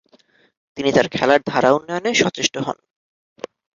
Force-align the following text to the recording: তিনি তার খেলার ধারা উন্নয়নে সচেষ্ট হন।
তিনি 0.77 0.89
তার 0.95 1.07
খেলার 1.09 1.41
ধারা 1.45 1.69
উন্নয়নে 1.77 2.11
সচেষ্ট 2.21 2.55
হন। 2.57 2.77